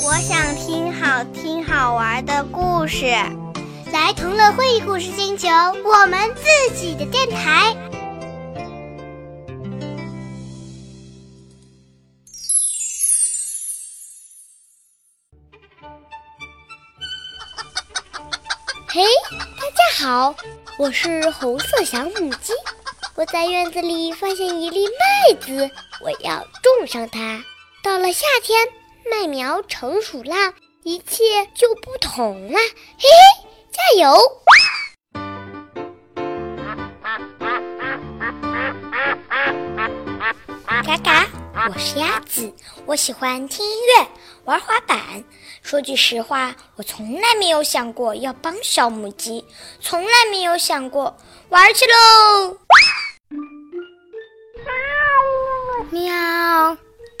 [0.00, 3.06] 我想听好听好玩的故事，
[3.92, 6.44] 来同乐会故事星球，我们自
[6.76, 7.74] 己的电台。
[18.88, 19.02] 嘿，
[19.32, 20.32] 大家好，
[20.78, 22.52] 我是红色小母鸡。
[23.16, 25.68] 我在院子里发现一粒麦子，
[26.00, 27.42] 我要种上它。
[27.82, 28.68] 到了夏天，
[29.10, 30.52] 麦苗成熟啦，
[30.82, 32.58] 一切就不同了。
[32.98, 34.16] 嘿嘿，加油！
[40.84, 41.26] 嘎嘎，
[41.68, 42.52] 我是鸭子，
[42.86, 44.08] 我喜欢听音乐、
[44.44, 45.24] 玩滑板。
[45.62, 49.44] 说句实话，我从来没有想过要帮小母鸡，
[49.80, 51.16] 从来没有想过
[51.48, 52.58] 玩去喽。
[55.90, 56.76] 喵，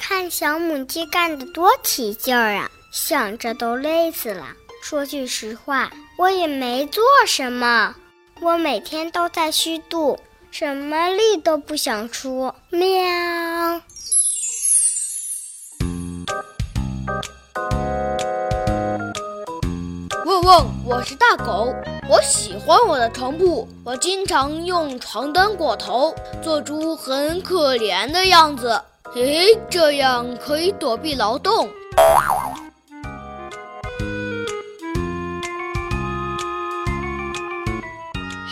[0.08, 4.46] 看小母鸡干得多起劲儿啊，想着都累死了。
[4.82, 7.94] 说句实话，我也没做什么，
[8.40, 10.18] 我每天都在虚度，
[10.50, 12.54] 什么力都不想出。
[12.70, 12.80] 喵。
[20.24, 20.66] 汪汪！
[20.86, 21.74] 我是大狗，
[22.08, 28.80] 我喜欢我的床铺，我经常用床单裹头，做出很可怜的样子。
[29.14, 31.68] 嘿，这样可以躲避劳动。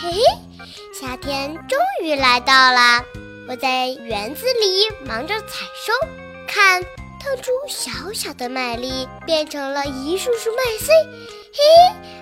[0.01, 0.19] 嘿嘿，
[0.99, 3.03] 夏天终于来到了，
[3.47, 5.93] 我在园子里忙着采收，
[6.47, 6.81] 看，
[7.19, 10.93] 腾出小小的麦粒变成了一束束麦穗。
[11.53, 11.61] 嘿，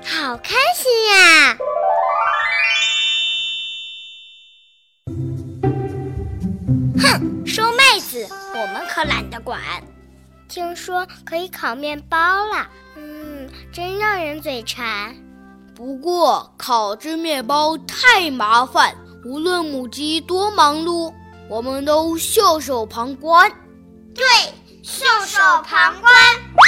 [0.03, 1.58] 好开心呀！
[8.95, 9.59] 可懒得管。
[10.47, 12.65] 听说可以烤面包了，
[12.95, 15.13] 嗯，真让人嘴馋。
[15.75, 21.13] 不过烤制面包太麻烦，无论母鸡多忙碌，
[21.50, 23.51] 我们都袖手旁观。
[24.13, 24.23] 对，
[24.81, 26.13] 袖手旁观。
[26.56, 26.63] 哇，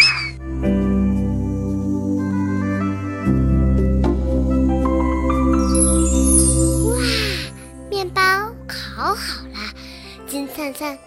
[7.89, 8.21] 面包
[8.67, 9.73] 烤好了，
[10.27, 10.99] 金灿灿，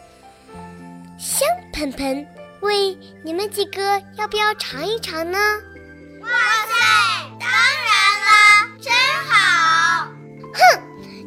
[1.20, 2.26] 香喷喷。
[2.62, 5.38] 喂，你们几个要不要尝一尝呢？
[6.22, 6.28] 哇
[6.66, 7.92] 塞，当然
[8.24, 8.90] 啦，真
[9.28, 10.06] 好！
[10.54, 10.80] 哼，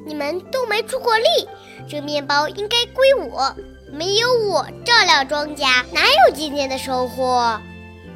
[0.04, 1.48] 你们都没出过力，
[1.88, 3.56] 这面包应该归我。
[3.92, 7.62] 没有我照料庄稼，哪有今天的收获？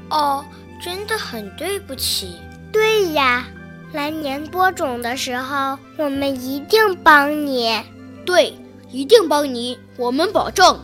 [0.09, 0.43] 哦，
[0.81, 2.39] 真的很对不起。
[2.73, 3.45] 对呀，
[3.93, 7.79] 来年播种的时候，我们一定帮你。
[8.25, 8.57] 对，
[8.89, 10.79] 一定帮你，我们保证。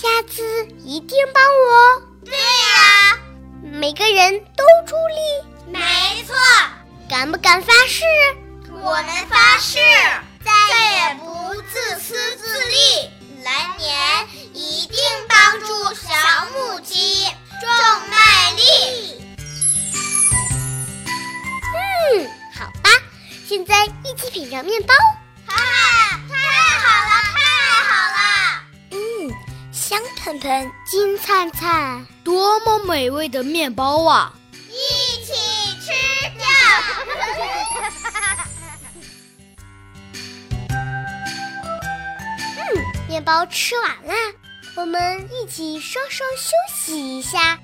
[0.00, 2.02] 下次一定帮我。
[2.24, 3.18] 对呀，
[3.64, 5.72] 每个人都出力。
[5.72, 6.36] 没错，
[7.10, 8.04] 敢不敢发誓？
[8.80, 9.80] 我们发誓，
[10.44, 10.52] 再
[10.92, 13.10] 也不自私自利。
[13.42, 14.96] 来年一定
[15.28, 17.68] 帮助小母鸡种
[18.08, 19.20] 麦粒。
[21.74, 22.90] 嗯，好吧，
[23.48, 24.94] 现在一起品尝面包。
[30.28, 34.30] 香喷喷，金灿灿，多么美味的面包啊！
[34.68, 35.32] 一起
[35.80, 35.90] 吃
[36.36, 36.46] 掉。
[42.58, 42.60] 嗯，
[43.08, 44.12] 面包吃完了，
[44.76, 47.58] 我们一起稍稍休息一下。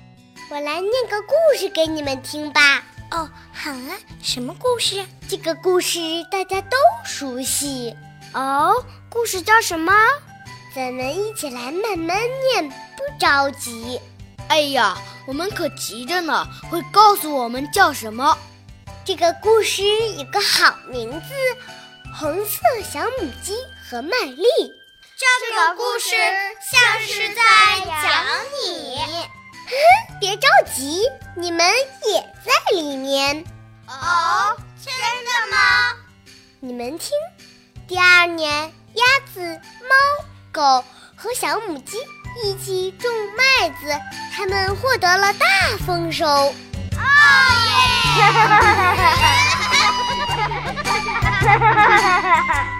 [0.49, 2.83] 我来念个故事给你们听吧。
[3.11, 3.91] 哦，好啊，
[4.23, 5.05] 什么故事？
[5.29, 5.99] 这个故事
[6.31, 7.95] 大家都熟悉。
[8.33, 9.93] 哦，故事叫什么？
[10.75, 12.19] 咱们一起来慢慢
[12.51, 13.97] 念，不着急。
[14.49, 18.37] 哎呀，我们可急着呢，会告诉我们叫什么。
[19.05, 19.83] 这个故事
[20.17, 21.33] 有个好名字：
[22.19, 23.55] 红色小母鸡
[23.89, 24.43] 和麦粒。
[25.17, 26.13] 这个故事
[26.69, 27.41] 像是在
[27.85, 28.25] 讲
[28.61, 28.99] 你。
[30.19, 31.65] 别着急，你们
[32.05, 33.45] 也在里面。
[33.87, 35.95] 哦，真的吗？
[36.59, 37.11] 你们听，
[37.87, 39.03] 第二年，鸭
[39.33, 39.95] 子、猫、
[40.55, 40.81] 狗
[41.17, 41.97] 和小母鸡
[42.41, 43.99] 一起种麦子，
[44.33, 45.45] 他们获得了大
[45.85, 46.25] 丰收。
[46.25, 46.53] 哦
[48.17, 48.23] 耶！